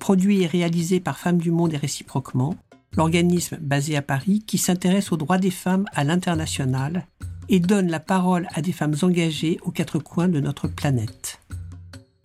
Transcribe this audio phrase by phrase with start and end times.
[0.00, 2.56] produit et réalisé par Femmes du Monde et réciproquement,
[2.96, 7.06] l'organisme basé à Paris qui s'intéresse aux droits des femmes à l'international
[7.48, 11.40] et donne la parole à des femmes engagées aux quatre coins de notre planète.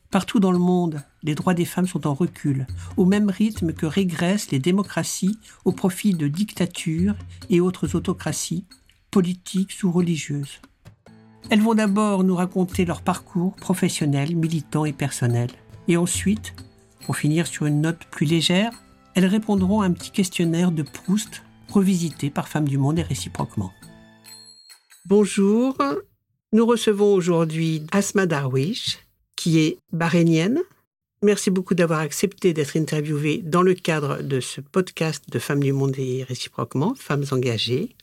[0.09, 2.65] Partout dans le monde, les droits des femmes sont en recul,
[2.95, 7.15] au même rythme que régressent les démocraties au profit de dictatures
[7.49, 8.65] et autres autocraties,
[9.11, 10.61] politiques ou religieuses.
[11.49, 15.49] Elles vont d'abord nous raconter leur parcours professionnel, militant et personnel.
[15.87, 16.55] Et ensuite,
[17.05, 18.71] pour finir sur une note plus légère,
[19.13, 23.71] elles répondront à un petit questionnaire de Proust revisité par Femmes du Monde et réciproquement.
[25.05, 25.77] Bonjour,
[26.51, 28.99] nous recevons aujourd'hui Asma Darwish,
[29.35, 30.61] qui est bahreïnienne.
[31.21, 35.73] Merci beaucoup d'avoir accepté d'être interviewée dans le cadre de ce podcast de Femmes du
[35.73, 37.95] Monde et réciproquement, Femmes engagées.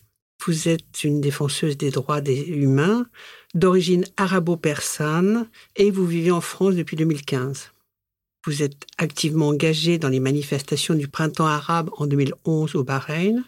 [0.46, 3.06] Vous êtes une défenseuse des droits des humains
[3.54, 7.70] d'origine arabo-persane et vous vivez en France depuis 2015.
[8.44, 13.44] Vous êtes activement engagée dans les manifestations du printemps arabe en 2011 au Bahreïn,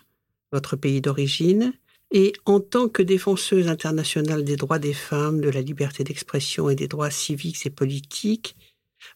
[0.52, 1.72] votre pays d'origine,
[2.12, 6.76] et en tant que défenseuse internationale des droits des femmes, de la liberté d'expression et
[6.76, 8.56] des droits civiques et politiques,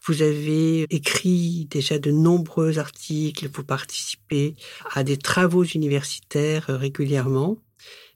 [0.02, 4.56] vous avez écrit déjà de nombreux articles, vous participez
[4.92, 7.58] à des travaux universitaires régulièrement.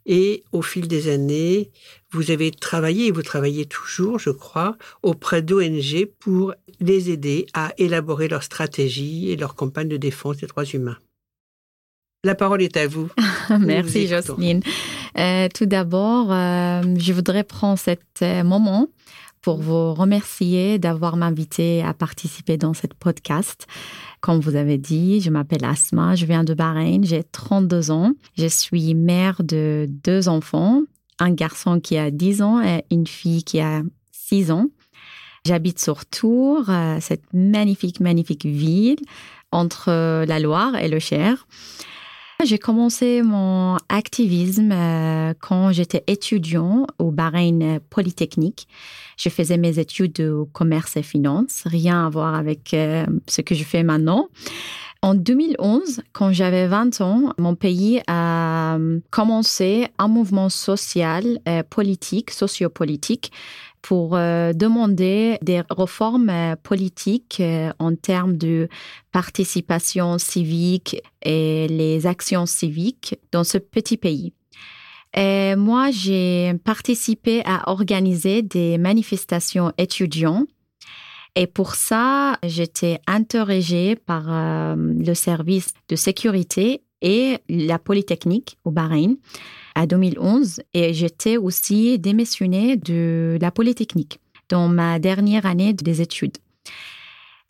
[0.07, 1.71] Et au fil des années,
[2.11, 7.73] vous avez travaillé, et vous travaillez toujours, je crois, auprès d'ONG pour les aider à
[7.79, 10.99] élaborer leur stratégie et leur campagne de défense des droits humains.
[12.25, 13.09] La parole est à vous.
[13.61, 14.63] Merci Jocelyne.
[15.19, 18.89] Euh, tout d'abord, euh, je voudrais prendre cet euh, moment
[19.43, 23.67] pour vous remercier d'avoir m'invité à participer dans cette podcast.
[24.21, 28.13] Comme vous avez dit, je m'appelle Asma, je viens de Bahreïn, j'ai 32 ans.
[28.39, 30.83] Je suis mère de deux enfants,
[31.19, 33.83] un garçon qui a 10 ans et une fille qui a
[34.13, 34.69] 6 ans.
[35.45, 39.01] J'habite sur Tours, euh, cette magnifique, magnifique ville
[39.51, 39.91] entre
[40.25, 41.47] la Loire et le Cher.
[42.45, 48.67] J'ai commencé mon activisme euh, quand j'étais étudiant au Bahreïn Polytechnique.
[49.17, 53.55] Je faisais mes études de commerce et finance, rien à voir avec euh, ce que
[53.55, 54.29] je fais maintenant.
[55.03, 58.79] En 2011, quand j'avais 20 ans, mon pays a
[59.11, 63.31] commencé un mouvement social, euh, politique, sociopolitique
[63.83, 68.69] pour euh, demander des réformes euh, politiques euh, en termes de
[69.11, 74.33] participation civique et les actions civiques dans ce petit pays.
[75.15, 80.49] Moi, j'ai participé à organiser des manifestations étudiantes
[81.37, 84.25] et pour ça, j'étais interrogée par
[84.75, 89.17] le service de sécurité et la Polytechnique au Bahreïn
[89.75, 96.39] à 2011 et j'étais aussi démissionnée de la Polytechnique dans ma dernière année des études.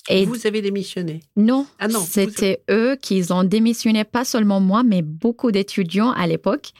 [0.09, 4.83] Et vous avez démissionné Non, ah non c'était eux qui ont démissionné, pas seulement moi,
[4.83, 6.71] mais beaucoup d'étudiants à l'époque.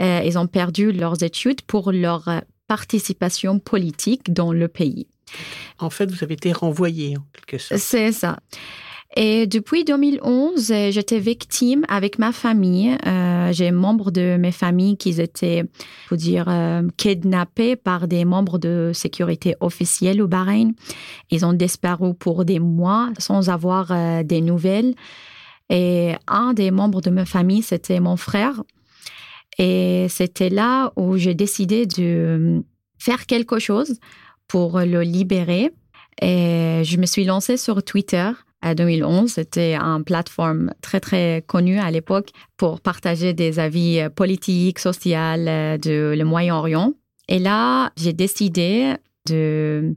[0.00, 2.26] Euh, ils ont perdu leurs études pour leur
[2.66, 5.08] participation politique dans le pays.
[5.78, 7.80] En fait, vous avez été renvoyé en quelque sorte.
[7.80, 8.38] C'est ça.
[9.16, 12.96] Et depuis 2011, j'étais victime avec ma famille.
[13.06, 15.64] Euh, j'ai membres de mes familles qui étaient,
[16.06, 20.74] faut dire, euh, kidnappés par des membres de sécurité officielle au Bahreïn.
[21.30, 24.94] Ils ont disparu pour des mois sans avoir euh, des nouvelles.
[25.70, 28.62] Et un des membres de ma famille, c'était mon frère.
[29.58, 32.62] Et c'était là où j'ai décidé de
[32.98, 33.98] faire quelque chose
[34.46, 35.72] pour le libérer.
[36.22, 38.30] Et je me suis lancée sur Twitter
[38.62, 39.30] à 2011.
[39.30, 45.16] C'était une plateforme très, très connue à l'époque pour partager des avis euh, politiques, sociaux
[45.16, 46.94] euh, de le Moyen-Orient.
[47.28, 48.94] Et là, j'ai décidé
[49.28, 49.94] de...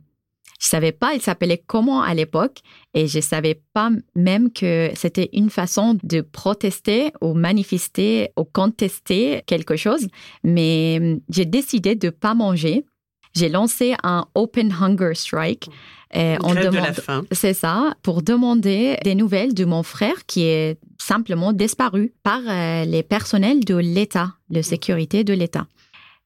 [0.60, 2.60] Je savais pas, il s'appelait comment à l'époque,
[2.94, 9.42] et je savais pas même que c'était une façon de protester ou manifester ou contester
[9.46, 10.08] quelque chose.
[10.46, 12.86] Mais euh, j'ai décidé de pas manger.
[13.36, 15.70] J'ai lancé un Open Hunger Strike
[16.16, 17.26] euh, on demande, de la faim.
[17.32, 22.86] C'est ça, pour demander des nouvelles de mon frère qui est simplement disparu par euh,
[22.86, 25.66] les personnels de l'État, de sécurité de l'État.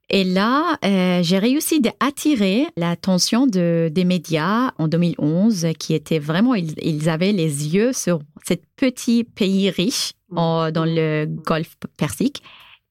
[0.10, 6.54] Et là, euh, j'ai réussi d'attirer l'attention de, des médias en 2011 qui étaient vraiment,
[6.56, 12.42] ils, avaient les yeux sur cet petit pays riche dans le Golfe Persique.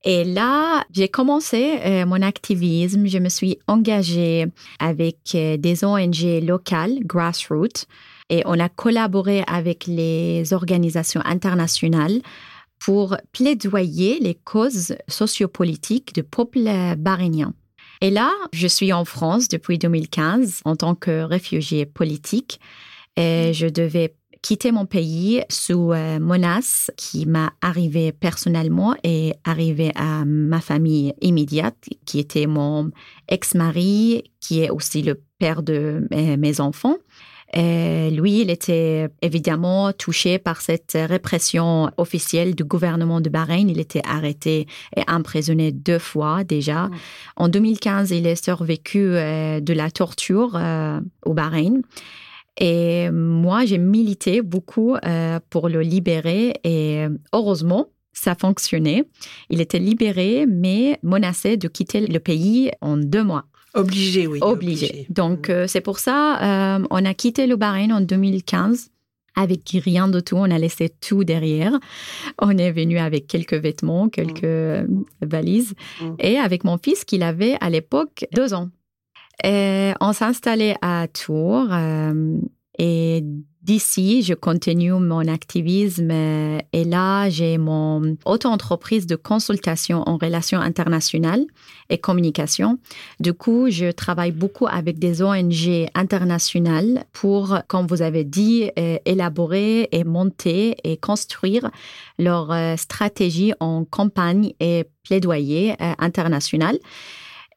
[0.08, 3.06] Et là, j'ai commencé euh, mon activisme.
[3.08, 4.46] Je me suis engagée
[4.78, 7.86] avec euh, des ONG locales, grassroots,
[8.30, 12.20] et on a collaboré avec les organisations internationales
[12.78, 17.52] pour plaidoyer les causes sociopolitiques du peuple bahrénien.
[18.00, 22.60] Et là, je suis en France depuis 2015 en tant que réfugiée politique
[23.18, 30.24] je devais quitter mon pays sous euh, menace qui m'a arrivé personnellement et arrivé à
[30.24, 32.90] ma famille immédiate, qui était mon
[33.28, 36.96] ex-mari, qui est aussi le père de euh, mes enfants.
[37.52, 43.68] Et lui, il était évidemment touché par cette répression officielle du gouvernement de Bahreïn.
[43.68, 44.66] Il était arrêté
[44.96, 46.90] et emprisonné deux fois déjà.
[47.36, 50.58] En 2015, il est survécu euh, de la torture
[51.24, 51.82] au Bahreïn.
[52.58, 59.04] Et moi, j'ai milité beaucoup euh, pour le libérer et heureusement, ça fonctionnait.
[59.50, 63.44] Il était libéré, mais menacé de quitter le pays en deux mois.
[63.74, 64.38] Obligé, oui.
[64.40, 65.06] Obligé.
[65.10, 65.52] Donc, mm.
[65.52, 68.90] euh, c'est pour ça, euh, on a quitté le Bahreïn en 2015
[69.38, 70.36] avec rien de tout.
[70.36, 71.78] On a laissé tout derrière.
[72.40, 75.04] On est venu avec quelques vêtements, quelques mm.
[75.20, 76.14] valises mm.
[76.20, 78.70] et avec mon fils qu'il avait à l'époque deux ans.
[79.44, 82.38] Et on s'est installé à Tours euh,
[82.78, 83.22] et
[83.62, 91.44] d'ici, je continue mon activisme et là, j'ai mon auto-entreprise de consultation en relations internationales
[91.90, 92.78] et communication.
[93.18, 98.98] Du coup, je travaille beaucoup avec des ONG internationales pour, comme vous avez dit, euh,
[99.04, 101.70] élaborer et monter et construire
[102.18, 106.78] leur euh, stratégie en campagne et plaidoyer international.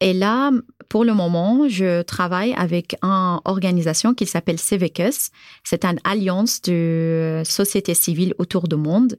[0.02, 0.52] Et là,
[0.88, 5.30] pour le moment, je travaille avec une organisation qui s'appelle Civicus.
[5.64, 9.18] C'est une alliance de sociétés civiles autour du monde.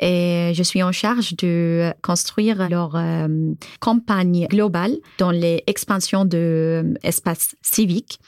[0.00, 6.94] Et je suis en charge de construire leur euh, campagne globale dans les expansions de
[7.04, 8.18] l'espace civique.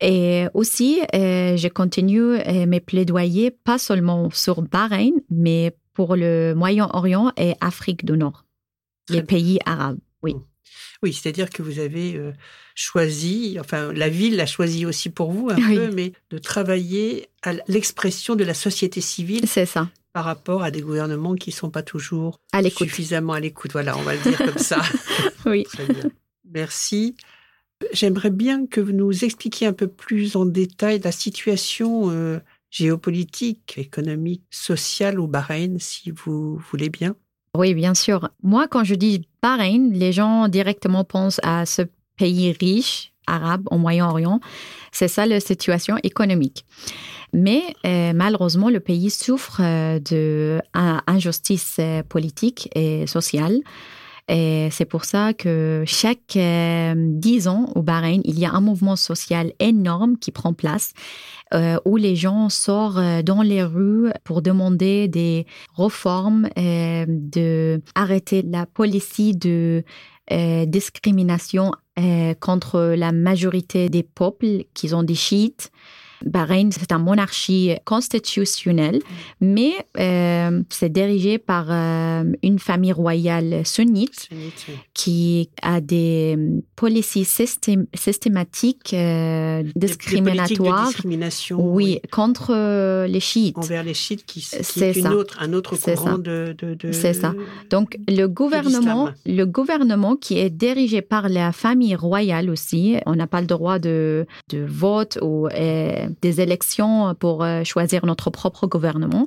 [0.00, 6.54] Et aussi, euh, je continue euh, mes plaidoyers, pas seulement sur Bahreïn, mais pour le
[6.54, 8.44] Moyen-Orient et Afrique du Nord,
[9.08, 9.98] les pays arabes.
[10.22, 10.36] Oui.
[11.02, 12.32] Oui, c'est-à-dire que vous avez euh,
[12.74, 17.52] choisi, enfin la ville l'a choisi aussi pour vous un peu, mais de travailler à
[17.68, 19.46] l'expression de la société civile.
[19.46, 19.90] C'est ça.
[20.12, 23.72] Par rapport à des gouvernements qui ne sont pas toujours à suffisamment à l'écoute.
[23.72, 24.80] Voilà, on va le dire comme ça.
[25.46, 25.64] oui.
[25.64, 26.10] Très bien.
[26.44, 27.16] Merci.
[27.92, 32.38] J'aimerais bien que vous nous expliquiez un peu plus en détail la situation euh,
[32.70, 37.16] géopolitique, économique, sociale au Bahreïn, si vous voulez bien.
[37.56, 38.30] Oui, bien sûr.
[38.42, 41.82] Moi, quand je dis Bahreïn, les gens directement pensent à ce
[42.16, 44.40] pays riche, arabe, au Moyen-Orient.
[44.92, 46.64] C'est ça la situation économique.
[47.32, 53.60] Mais euh, malheureusement, le pays souffre euh, d'injustice euh, politique et sociale.
[54.28, 56.38] Et c'est pour ça que chaque
[56.96, 60.94] dix ans au Bahreïn, il y a un mouvement social énorme qui prend place
[61.54, 67.80] euh, où les gens sortent euh, dans les rues pour demander des réformes, euh, de
[67.94, 69.84] arrêter la politique de
[70.66, 71.72] discrimination
[72.40, 75.70] contre la majorité des peuples qui ont des chiites
[76.26, 79.00] Bahreïn, c'est une monarchie constitutionnelle,
[79.40, 84.28] mais euh, c'est dirigé par euh, une famille royale sunnite
[84.94, 87.26] qui a des euh, politiques
[87.94, 88.94] systématiques
[89.76, 90.90] discriminatoires.
[91.52, 93.58] oui, contre les chiites.
[93.58, 96.56] Envers les chiites, qui, est, une autre, un autre courant de,
[96.92, 97.34] C'est ça.
[97.70, 103.26] Donc le gouvernement, le gouvernement qui est dirigé par la famille royale aussi, on n'a
[103.26, 105.48] pas le droit de, de vote ou
[106.22, 109.26] des élections pour euh, choisir notre propre gouvernement.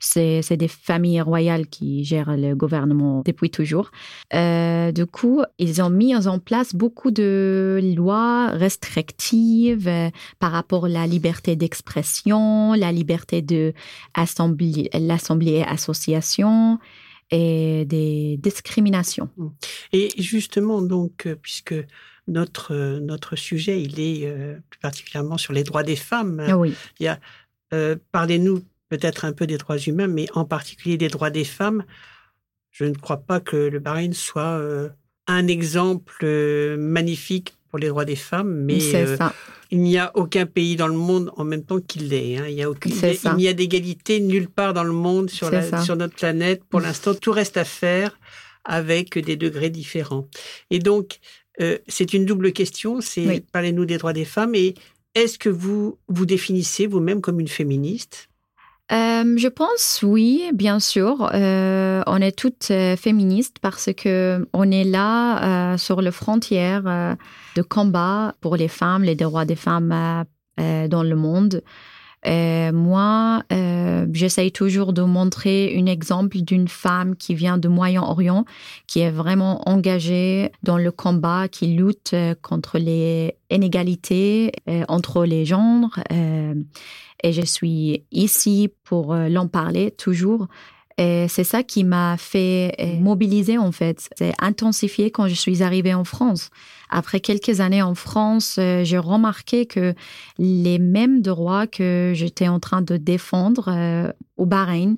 [0.00, 3.90] C'est des familles royales qui gèrent le gouvernement depuis toujours.
[4.34, 10.86] Euh, du coup, ils ont mis en place beaucoup de lois restrictives euh, par rapport
[10.86, 13.72] à la liberté d'expression, la liberté de
[14.16, 14.88] l'assemblée
[15.52, 16.78] et association
[17.30, 19.28] et des discriminations.
[19.92, 21.74] Et justement, donc, puisque
[22.28, 26.44] notre, euh, notre sujet, il est euh, plus particulièrement sur les droits des femmes.
[26.46, 26.74] Ah oui.
[27.00, 27.18] Il y a,
[27.72, 31.84] euh, parlez-nous peut-être un peu des droits humains, mais en particulier des droits des femmes.
[32.70, 34.60] Je ne crois pas que le Bahreïn soit
[35.26, 36.24] un exemple
[36.78, 38.78] magnifique pour les droits des femmes, mais
[39.70, 42.38] il n'y a aucun pays dans le monde en même temps qu'il l'est.
[42.38, 42.46] Hein.
[42.48, 45.82] Il n'y a, aucune, il n'y a d'égalité nulle part dans le monde sur, la,
[45.82, 46.62] sur notre planète.
[46.64, 48.16] Pour l'instant, tout reste à faire
[48.64, 50.28] avec des degrés différents.
[50.70, 51.18] Et donc,
[51.60, 53.00] euh, c'est une double question.
[53.00, 54.74] C'est parlez-nous des droits des femmes et
[55.14, 58.28] est-ce que vous vous définissez vous-même comme une féministe?
[58.90, 61.30] Euh, je pense oui, bien sûr.
[61.34, 67.16] Euh, on est toutes euh, féministes parce que on est là sur les frontières
[67.54, 70.24] de combat pour les femmes, les droits des femmes
[70.56, 71.62] dans le monde.
[72.28, 78.44] Euh, moi, euh, j'essaye toujours de montrer un exemple d'une femme qui vient de Moyen-Orient,
[78.86, 84.52] qui est vraiment engagée dans le combat, qui lutte euh, contre les inégalités
[84.88, 85.98] entre les genres.
[86.10, 90.48] et je suis ici pour l'en parler toujours.
[90.98, 95.94] Et c'est ça qui m'a fait mobiliser en fait, c'est intensifié quand je suis arrivée
[95.94, 96.50] en France.
[96.90, 99.94] Après quelques années en France, euh, j'ai remarqué que
[100.38, 104.96] les mêmes droits que j'étais en train de défendre euh, au Bahreïn,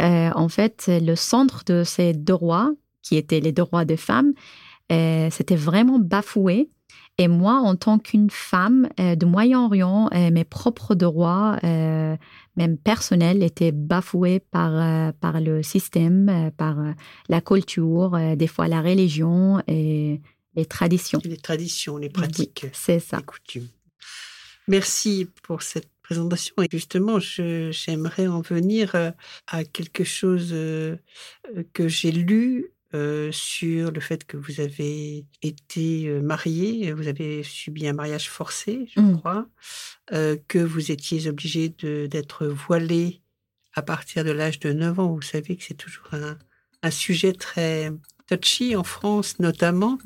[0.00, 2.72] euh, en fait, le centre de ces droits,
[3.02, 4.32] qui étaient les droits des femmes,
[4.88, 6.70] c'était vraiment bafoué.
[7.18, 14.40] Et moi, en tant qu'une femme de Moyen-Orient, mes propres droits, même personnels, étaient bafoués
[14.40, 16.76] par, par le système, par
[17.30, 19.62] la culture, des fois la religion.
[19.66, 20.20] Et
[20.56, 21.20] les traditions.
[21.24, 22.66] Les traditions, les pratiques.
[22.72, 23.18] c'est ça.
[23.18, 23.68] Les coutumes.
[24.68, 26.54] Merci pour cette présentation.
[26.62, 29.10] Et justement, j'aimerais en venir euh,
[29.46, 30.96] à quelque chose euh,
[31.72, 37.86] que j'ai lu euh, sur le fait que vous avez été marié, vous avez subi
[37.86, 39.18] un mariage forcé, je mmh.
[39.18, 39.46] crois,
[40.48, 43.20] que vous étiez obligé d'être voilé
[43.74, 45.12] à partir de l'âge de 9 ans.
[45.12, 46.38] Vous savez que c'est toujours un,
[46.82, 47.92] un sujet très
[48.28, 49.98] touchy en France notamment,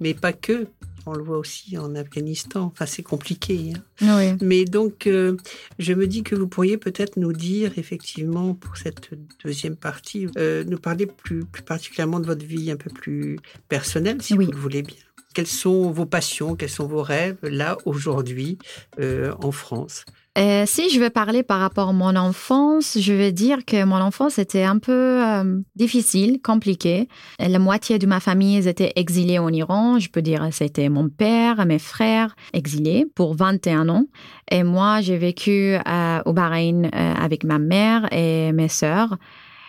[0.00, 0.68] mais pas que.
[1.08, 2.70] On le voit aussi en Afghanistan.
[2.72, 3.72] Enfin, c'est compliqué.
[4.00, 4.36] Hein.
[4.40, 5.36] Mais donc, euh,
[5.78, 9.10] je me dis que vous pourriez peut-être nous dire, effectivement, pour cette
[9.44, 13.38] deuxième partie, euh, nous parler plus, plus particulièrement de votre vie un peu plus
[13.68, 15.07] personnelle, si vous le voulez bien.
[15.38, 18.58] Quelles sont vos passions, quels sont vos rêves, là, aujourd'hui,
[18.98, 20.04] euh, en France?
[20.36, 24.00] Euh, si je veux parler par rapport à mon enfance, je veux dire que mon
[24.00, 27.06] enfance était un peu euh, difficile, compliquée.
[27.38, 30.00] La moitié de ma famille était exilée en Iran.
[30.00, 34.06] Je peux dire c'était mon père, mes frères exilés pour 21 ans.
[34.50, 35.76] Et moi, j'ai vécu
[36.26, 39.16] au Bahreïn avec ma mère et mes sœurs.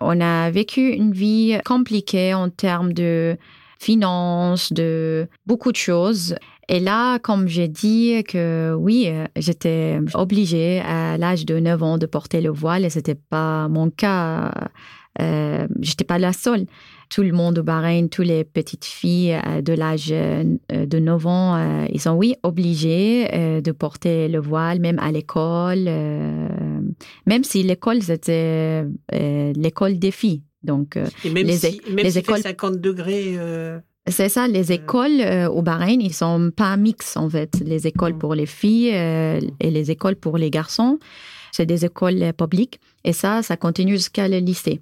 [0.02, 3.38] On a vécu une vie compliquée en termes de
[3.80, 6.36] finances, de beaucoup de choses.
[6.68, 11.98] Et là, comme j'ai dit que oui, euh, j'étais obligée à l'âge de 9 ans
[11.98, 14.52] de porter le voile et c'était pas mon cas.
[15.20, 16.66] Euh, j'étais pas la seule.
[17.10, 21.28] Tout le monde au Bahreïn, toutes les petites filles euh, de l'âge euh, de 9
[21.28, 23.28] ans, ils sont oui obligés
[23.62, 25.86] de porter le voile, même à l'école,
[27.26, 30.44] même si l'école c'était l'école des filles.
[30.64, 33.38] Donc, et même les, si, même les écoles 50 degrés.
[34.10, 37.60] C'est ça, les écoles euh, au Bahreïn, ils sont pas mix en fait.
[37.64, 41.00] Les écoles pour les filles euh, et les écoles pour les garçons,
[41.52, 42.80] c'est des écoles publiques.
[43.04, 44.82] Et ça, ça continue jusqu'à le lycée.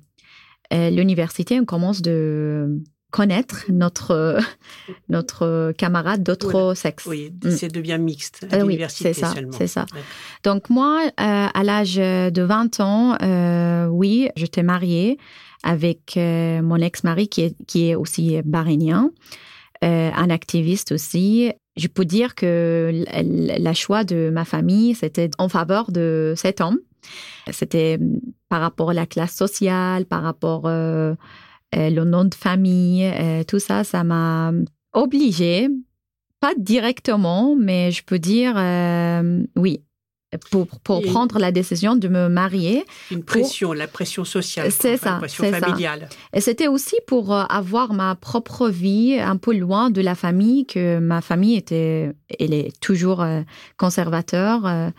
[0.71, 4.37] L'université, on commence de connaître notre,
[5.09, 7.05] notre camarade d'autres sexes.
[7.05, 7.51] Oui, mm.
[7.51, 9.85] ça devient mixte à oui, c'est ça, c'est ça.
[10.43, 15.17] Donc moi, euh, à l'âge de 20 ans, oui, j'étais mariée
[15.67, 19.11] avec euh, mon ex-mari qui est, aussi bahreïnien,
[19.83, 21.51] euh, un activiste aussi.
[21.75, 26.79] Je peux dire que la choix de ma famille, c'était en faveur de cet homme.
[27.51, 27.99] C'était
[28.47, 31.15] par rapport à la classe sociale, par rapport euh,
[31.73, 33.05] le nom de famille,
[33.47, 34.53] tout ça, ça m'a
[34.93, 35.67] obligée,
[36.39, 38.55] pas directement, mais je peux dire
[39.57, 39.81] oui,
[40.51, 42.85] pour, pour prendre la décision de me marier.
[43.11, 44.71] Une pression, la pression sociale.
[44.71, 45.13] C'est ça.
[45.13, 46.09] La pression familiale.
[46.33, 50.65] Et c'était aussi pour euh, avoir ma propre vie un peu loin de la famille,
[50.65, 53.41] que ma famille était, elle est toujours euh,
[53.77, 54.65] conservateur.
[54.65, 54.89] Euh.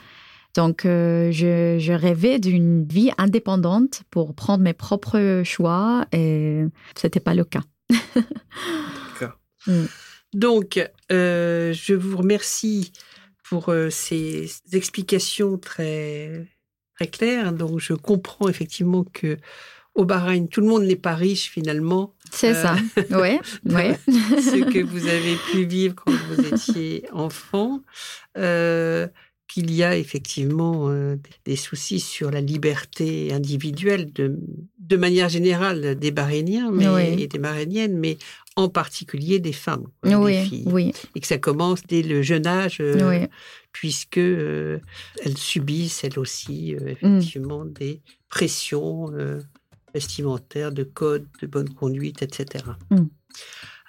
[0.54, 6.64] Donc, je, je, rêvais d'une vie indépendante pour prendre mes propres choix et
[6.96, 7.62] ce n'était pas le cas.
[7.90, 9.38] D'accord.
[9.66, 9.84] Mm.
[10.34, 10.80] Donc,
[11.10, 12.92] je vous remercie
[13.48, 16.46] pour euh, ces explications très,
[16.96, 17.52] très claires.
[17.52, 19.36] Donc, je comprends effectivement que
[19.94, 22.14] au Bahreïn, tout le monde n'est pas riche finalement.
[22.30, 22.76] C'est ça,
[23.10, 23.38] oui.
[23.64, 23.98] Ouais.
[24.06, 27.82] ce que vous avez pu vivre quand vous étiez enfant.
[28.36, 29.08] Euh,
[29.48, 34.38] qu'il y a effectivement euh, des soucis sur la liberté individuelle de,
[34.78, 38.18] de manière générale des Bahreïniens mais, et des Bahreïniennes, mais
[38.58, 40.64] en particulier des femmes, des filles.
[40.66, 40.92] Oui.
[41.14, 43.24] Et que ça commence dès le jeune âge, euh,
[43.70, 44.80] puisque euh,
[45.24, 46.88] elles subissent elles aussi mm.
[46.88, 49.12] effectivement des pressions
[49.94, 52.64] vestimentaires, de codes, de bonne conduite, etc.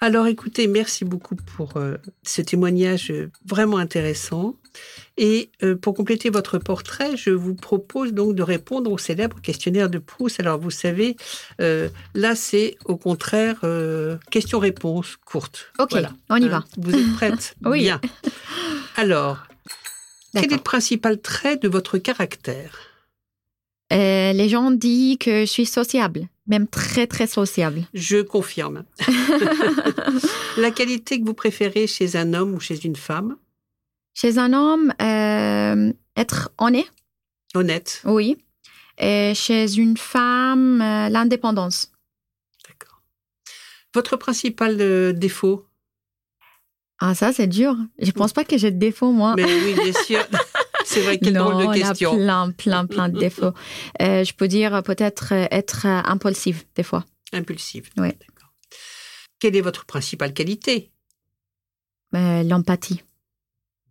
[0.02, 4.56] Alors écoutez, merci beaucoup pour euh, ce témoignage euh, vraiment intéressant.
[5.16, 9.90] Et euh, pour compléter votre portrait, je vous propose donc de répondre au célèbre questionnaire
[9.90, 10.40] de Proust.
[10.40, 11.16] Alors vous savez,
[11.58, 13.60] là c'est au contraire
[14.30, 15.72] question-réponse courte.
[15.78, 15.96] Ok,
[16.28, 16.64] on y va.
[16.78, 17.80] Vous êtes prête Oui.
[17.80, 18.00] Bien.
[18.96, 19.38] Alors,
[20.32, 22.78] quel est le principal trait de votre caractère?
[23.90, 27.82] Les gens disent que je suis sociable même très, très sociable.
[27.94, 28.84] Je confirme.
[30.58, 33.36] la qualité que vous préférez chez un homme ou chez une femme?
[34.20, 36.92] Chez un homme, euh, être honnête.
[37.54, 38.02] Honnête.
[38.04, 38.36] Oui.
[38.98, 41.90] Et chez une femme, euh, l'indépendance.
[42.68, 43.00] D'accord.
[43.94, 45.66] Votre principal euh, défaut?
[46.98, 47.74] Ah, ça, c'est dur.
[47.98, 49.32] Je pense pas que j'ai de défaut, moi.
[49.36, 50.22] Mais oui, bien sûr.
[50.84, 52.14] C'est vrai, quelle non, drôle de question.
[52.18, 53.52] Il a plein, plein, plein de défauts.
[54.02, 57.04] Euh, je peux dire peut-être être impulsive des fois.
[57.32, 57.88] Impulsive.
[57.96, 58.08] Oui.
[58.08, 58.52] D'accord.
[59.38, 60.90] Quelle est votre principale qualité?
[62.14, 63.02] Euh, L'empathie.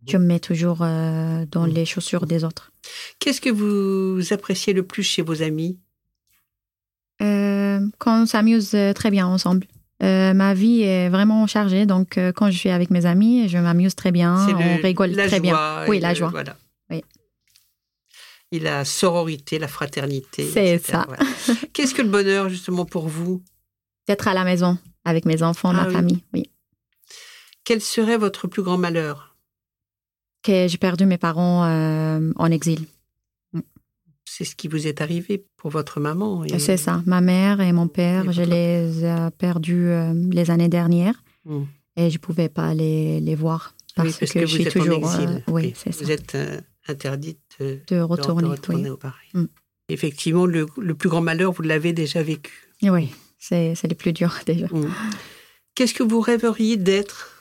[0.08, 2.72] Je me mets toujours euh, dans les chaussures des autres.
[3.20, 5.78] Qu'est-ce que vous appréciez le plus chez vos amis?
[7.22, 9.68] Euh, Quand on s'amuse très bien ensemble.
[10.02, 13.58] Euh, ma vie est vraiment chargée, donc euh, quand je suis avec mes amis, je
[13.58, 15.86] m'amuse très bien, on rigole très bien.
[15.90, 16.30] Oui, la joie.
[16.30, 16.56] Voilà.
[16.90, 17.04] Oui.
[18.54, 20.50] Et la sororité, la fraternité.
[20.50, 21.04] C'est ça.
[21.06, 21.24] Voilà.
[21.74, 23.44] Qu'est-ce que le bonheur justement pour vous?
[24.08, 25.94] D'être à la maison avec mes enfants, Ah ma oui.
[25.94, 26.24] famille.
[26.34, 26.50] Oui.
[27.66, 29.29] Quel serait votre plus grand malheur?
[30.42, 32.86] Que j'ai perdu mes parents euh, en exil.
[34.26, 36.46] C'est ce qui vous est arrivé pour votre maman.
[36.46, 37.02] et- C'est ça.
[37.06, 41.24] Ma mère et mon père, Et je votre- les ai perdus euh, les années dernières
[41.46, 41.64] Mm.
[41.98, 44.66] et je ne pouvais pas les, les voir parce, Oui, parce que, que, je suis
[44.66, 44.98] toujours.
[45.04, 45.30] en exil.
[45.48, 45.90] euh, oui, ça.
[46.00, 46.38] Vous êtes
[46.88, 48.44] interdite de, retourner.
[48.44, 48.90] de retourner oui.
[48.90, 49.30] au Paris.
[49.34, 49.46] Mm.
[49.90, 52.54] Effectivement, le, le plus grand malheur, vous l'avez déjà vécu.
[52.84, 54.68] Oui, c'est le plus dur déjà.
[54.68, 54.88] Mm.
[55.76, 57.32] Qu'est-ce que vous rêveriez d'être?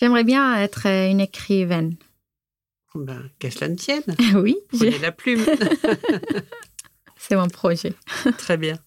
[0.00, 1.96] J'aimerais bien être une écrivaine.
[2.94, 4.02] Ben, Qu'à cela ne tienne.
[4.36, 5.44] oui, j'ai- la plume.
[7.16, 7.94] c'est mon projet.
[8.38, 8.78] Très bien.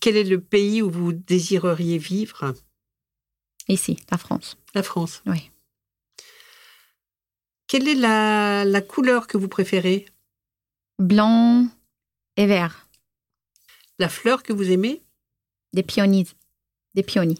[0.00, 2.54] Quel est le pays où vous désireriez vivre?
[3.68, 4.56] Ici, la France.
[4.74, 5.22] La France.
[5.26, 5.50] Oui.
[7.66, 10.06] Quelle est la, la couleur que vous préférez?
[10.98, 11.66] Blanc
[12.36, 12.86] et vert.
[13.98, 15.02] La fleur que vous aimez?
[15.72, 16.26] Des pionniers.
[16.94, 17.38] Des pionniers.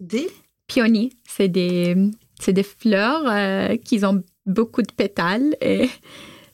[0.00, 0.28] Des?
[0.66, 1.94] Pionniers, c'est des,
[2.40, 5.88] c'est des fleurs euh, qui ont beaucoup de pétales et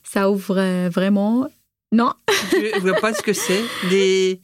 [0.03, 1.47] ça ouvre euh, vraiment.
[1.91, 2.13] Non,
[2.51, 3.61] Je ne vois pas ce que c'est?
[3.89, 4.39] Des,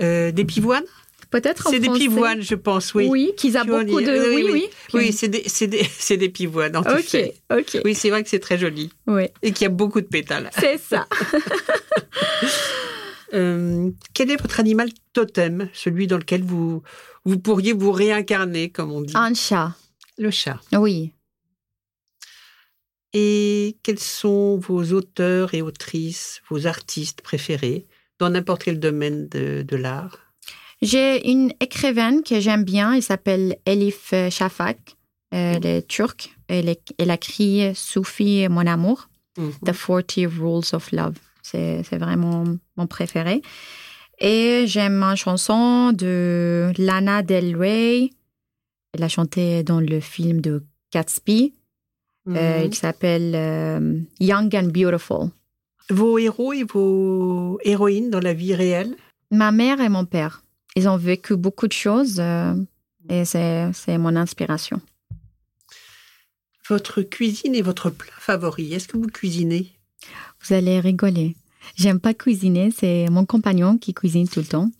[0.00, 0.84] euh, des pivoines?
[1.30, 2.00] Peut-être C'est des français.
[2.00, 3.06] pivoines, je pense, oui.
[3.08, 3.84] Oui, qu'ils Pionniers.
[3.84, 4.34] beaucoup de.
[4.34, 4.52] Oui, Oui, oui.
[4.52, 4.68] oui.
[4.94, 7.34] Oui, c'est des, des, des pivoines, en Ok, effet.
[7.52, 7.78] ok.
[7.84, 8.90] Oui, c'est vrai que c'est très joli.
[9.06, 10.50] Oui, Et qu'il y a beaucoup de pétales.
[10.58, 11.06] c'est ça.
[13.32, 16.82] Euh, quel est votre animal totem, celui dans lequel vous,
[17.24, 19.12] vous pourriez vous réincarner, comme on dit?
[19.16, 19.72] Un chat.
[20.18, 20.58] Le chat.
[20.72, 21.12] Oui.
[23.12, 27.86] Et quels sont vos auteurs et autrices, vos artistes préférés,
[28.18, 30.18] dans n'importe quel domaine de, de l'art?
[30.82, 34.96] J'ai une écrivaine que j'aime bien, elle s'appelle Elif Shafak.
[35.30, 36.34] Elle est turque.
[36.48, 39.52] Elle, a écrit Soufi, mon amour, Mhm.
[39.64, 41.16] The 40 Rules of Love.
[41.42, 42.44] C'est c'est vraiment
[42.76, 43.42] mon préféré.
[44.18, 48.10] Et j'aime une chanson de Lana Del Rey.
[48.92, 51.54] Elle a chanté dans le film de Gatsby.
[52.36, 52.66] Euh, Mhm.
[52.66, 55.30] il s'appelle euh, Young and Beautiful.
[55.90, 58.94] Vos héros et vos héroïnes dans la vie réelle?
[59.32, 60.42] Ma mère et mon père,
[60.76, 62.54] ils ont vécu beaucoup de choses euh,
[63.08, 64.80] et c'est c'est mon inspiration.
[66.68, 69.72] Votre cuisine et votre plat favori, est-ce que vous cuisinez?
[70.42, 71.36] Vous allez rigoler.
[71.76, 74.70] J'aime pas cuisiner, c'est mon compagnon qui cuisine tout le temps.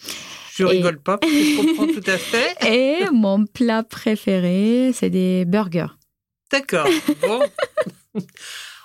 [0.55, 2.55] Je Et- rigole pas, parce que je comprends tout à fait.
[2.73, 5.93] Et mon plat préféré, c'est des burgers.
[6.51, 6.87] D'accord.
[7.23, 7.41] Bon.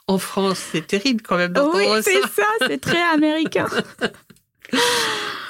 [0.07, 2.11] En France, c'est terrible quand même d'entendre ça.
[2.35, 3.67] ça, c'est très américain.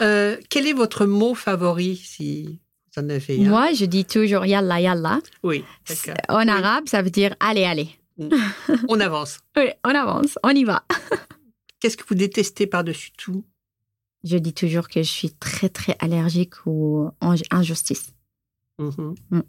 [0.01, 2.60] Euh, quel est votre mot favori, si
[2.95, 3.49] vous en avez un?
[3.49, 5.19] Moi, je dis toujours yalla yalla.
[5.41, 6.15] Oui, d'accord.
[6.28, 7.89] En arabe, ça veut dire allez, allez.
[8.89, 9.39] On avance.
[9.58, 10.84] Oui, on avance, on y va.
[11.80, 13.45] Qu'est-ce que vous détestez par-dessus tout?
[14.25, 18.13] Je dis toujours que je suis très, très allergique aux inj- injustices.
[18.80, 19.15] Mhm.
[19.32, 19.39] Mm.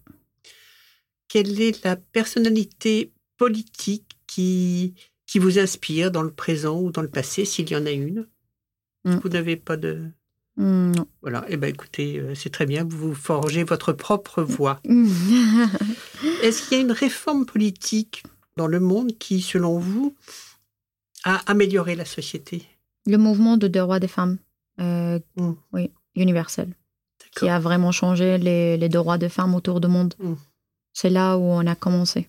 [1.29, 4.95] Quelle est la personnalité politique qui,
[5.27, 8.27] qui vous inspire dans le présent ou dans le passé, s'il y en a une?
[9.05, 9.17] Mm.
[9.23, 10.05] Vous n'avez pas de...
[10.59, 11.07] Non.
[11.21, 14.81] Voilà, eh ben écoutez, euh, c'est très bien, vous forgez votre propre voix.
[14.89, 15.07] Hmm.
[16.43, 18.23] Est-ce qu'il y a une réforme politique
[18.57, 20.15] dans le monde qui, selon vous,
[21.25, 22.63] a amélioré la société?
[23.05, 24.39] Le mouvement de droits des femmes,
[24.81, 25.53] euh, Mm.
[25.75, 26.73] oui, universel.
[27.39, 30.15] qui a vraiment changé les, les droits des femmes autour du monde.
[30.97, 32.27] C'est là où on a commencé.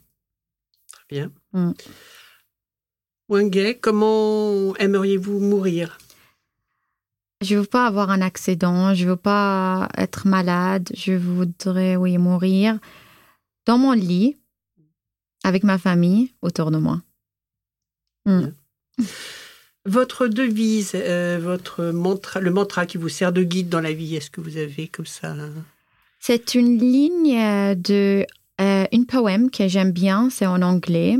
[0.91, 1.31] Très bien.
[1.53, 1.71] Mm.
[3.29, 5.97] Wangay, comment aimeriez-vous mourir?
[7.39, 12.77] Je veux pas avoir un accident, je veux pas être malade, je voudrais, oui, mourir
[13.65, 14.35] dans mon lit,
[15.45, 17.01] avec ma famille autour de moi.
[18.25, 18.47] Mm.
[19.85, 24.17] Votre devise, euh, votre mantra, le mantra qui vous sert de guide dans la vie,
[24.17, 25.33] est-ce que vous avez comme ça
[26.19, 28.25] C'est une ligne euh, de
[28.59, 31.17] euh, une poème que j'aime bien, c'est en anglais.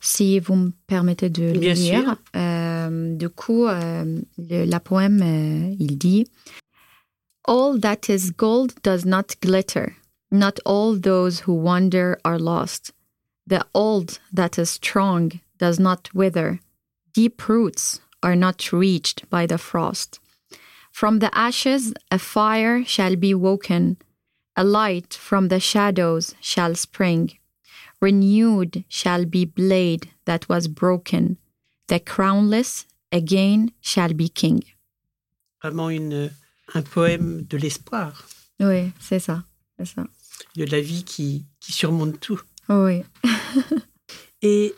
[0.00, 2.00] Si vous me permettez de Bien lire.
[2.02, 2.16] sûr.
[2.36, 6.26] Euh, du coup, euh, le- la poème, euh, il dit
[7.46, 9.96] All that is gold does not glitter.
[10.30, 12.92] Not all those who wander are lost.
[13.48, 16.60] The old that is strong does not wither.
[17.14, 20.20] Deep roots are not reached by the frost.
[20.92, 23.96] From the ashes a fire shall be woken.
[24.56, 27.32] A light from the shadows shall spring.
[28.00, 31.36] Renewed shall be blade that was broken.
[31.88, 34.62] The crownless again shall be king.
[35.62, 36.30] Vraiment une,
[36.74, 38.26] un poème de l'espoir,
[38.58, 39.44] Oui, c'est ça.
[39.78, 40.04] C'est ça.
[40.56, 42.40] de la vie qui, qui surmonte tout.
[42.68, 43.02] Oui.
[44.42, 44.74] Et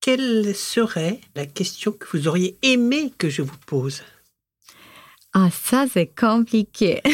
[0.00, 4.02] quelle serait la question que vous auriez aimé que je vous pose?
[5.34, 7.02] Ah, ça, c'est compliqué.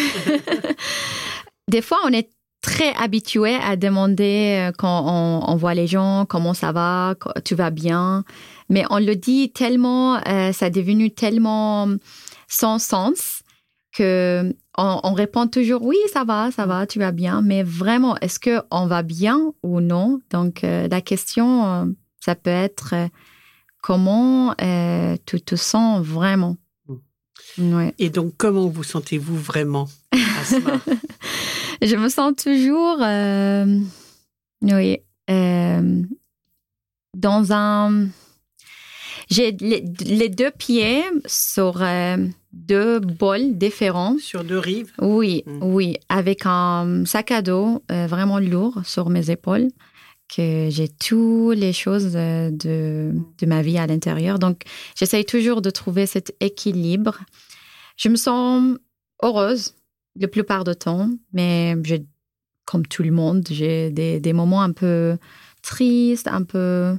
[1.69, 2.31] Des fois, on est
[2.63, 5.05] très habitué à demander euh, quand
[5.49, 8.25] on, voit les gens comment ça va, tu vas bien.
[8.69, 11.89] Mais on le dit tellement, euh, ça est devenu tellement
[12.49, 13.43] sans sens
[13.93, 17.43] que on, on répond toujours oui, ça va, ça va, tu vas bien.
[17.43, 20.21] Mais vraiment, est-ce que on va bien ou non?
[20.31, 22.95] Donc, euh, la question, ça peut être
[23.83, 24.55] comment
[25.25, 26.57] tu te sens vraiment?
[27.59, 27.95] Ouais.
[27.99, 29.89] Et donc, comment vous sentez-vous vraiment,
[30.41, 30.81] Asma
[31.83, 33.79] Je me sens toujours, euh,
[34.63, 34.99] oui,
[35.31, 36.03] euh,
[37.15, 38.09] dans un.
[39.31, 42.17] J'ai les, les deux pieds sur euh,
[42.53, 44.17] deux bols différents.
[44.19, 44.93] Sur deux rives?
[45.01, 45.59] Oui, Mm.
[45.63, 49.69] oui, avec un sac à dos vraiment lourd sur mes épaules,
[50.35, 54.39] que j'ai toutes les choses euh, de, de ma vie à l'intérieur.
[54.39, 54.63] Donc,
[54.97, 57.19] j'essaye toujours de trouver cet équilibre.
[57.97, 58.77] Je me sens
[59.23, 59.75] heureuse
[60.19, 61.75] la plupart du temps, mais
[62.65, 65.17] comme tout le monde, j'ai des, moments un peu
[65.63, 66.97] tristes, un peu...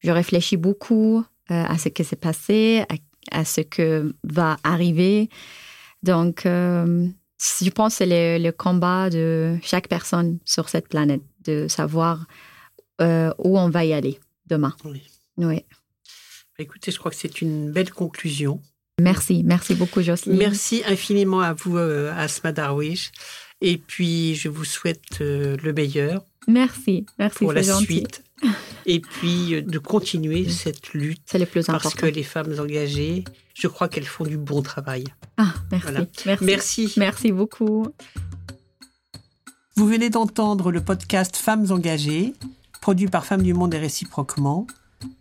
[0.00, 1.18] Je réfléchis beaucoup
[1.50, 5.28] euh, à ce qui s'est passé, à, à ce que va arriver.
[6.02, 7.06] Donc, euh,
[7.38, 12.26] je pense que c'est le, le combat de chaque personne sur cette planète, de savoir
[13.00, 14.74] euh, où on va y aller demain.
[14.84, 15.02] Oui.
[15.38, 15.64] Oui.
[16.58, 18.60] Écoutez, je crois que c'est une belle conclusion.
[19.00, 20.36] Merci, merci beaucoup Jocelyne.
[20.36, 23.12] Merci infiniment à vous, euh, Asma Darwish.
[23.62, 27.84] Et puis, je vous souhaite euh, le meilleur Merci, merci, pour la gentil.
[27.84, 28.22] suite.
[28.86, 32.06] Et puis, de continuer cette lutte C'est le plus parce important.
[32.08, 33.24] que les femmes engagées,
[33.54, 35.04] je crois qu'elles font du bon travail.
[35.36, 36.06] Ah, merci, Voilà.
[36.26, 36.44] merci.
[36.44, 36.92] Merci.
[36.96, 37.86] Merci beaucoup.
[39.80, 42.34] Vous venez d'entendre le podcast Femmes engagées,
[42.82, 44.66] produit par Femmes du Monde et réciproquement,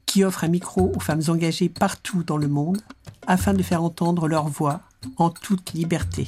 [0.05, 2.81] qui offre un micro aux femmes engagées partout dans le monde
[3.25, 4.81] afin de faire entendre leur voix
[5.15, 6.27] en toute liberté.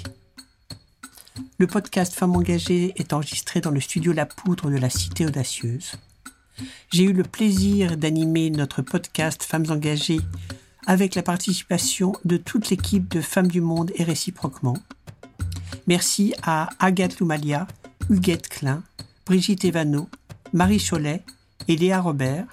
[1.57, 5.95] Le podcast Femmes engagées est enregistré dans le studio La Poudre de la Cité Audacieuse.
[6.89, 10.21] J'ai eu le plaisir d'animer notre podcast Femmes engagées
[10.87, 14.77] avec la participation de toute l'équipe de Femmes du Monde et réciproquement.
[15.85, 17.67] Merci à Agathe Loumalia,
[18.09, 18.83] Huguette Klein,
[19.25, 20.09] Brigitte Evano,
[20.53, 21.23] Marie Cholet
[21.67, 22.45] et Léa Robert.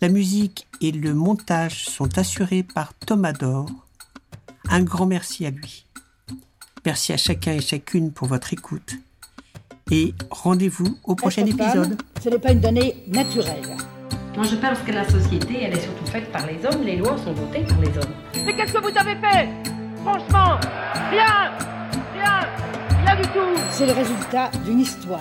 [0.00, 3.68] La musique et le montage sont assurés par Thomas Dor.
[4.68, 5.86] Un grand merci à lui.
[6.86, 8.94] Merci à chacun et chacune pour votre écoute.
[9.90, 12.00] Et rendez-vous au prochain épisode.
[12.22, 13.76] ce n'est pas une donnée naturelle.
[14.36, 16.82] Moi, je pense que la société, elle est surtout faite par les hommes.
[16.84, 18.14] Les lois sont votées par les hommes.
[18.46, 19.48] Mais qu'est-ce que vous avez fait?
[20.02, 20.58] Franchement
[21.10, 21.79] Rien
[23.70, 25.20] C'est le résultat d'une histoire.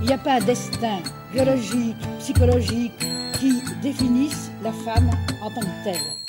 [0.00, 0.98] Il n'y a pas un destin
[1.32, 2.92] biologique, psychologique
[3.38, 5.10] qui définisse la femme
[5.42, 6.23] en tant que telle.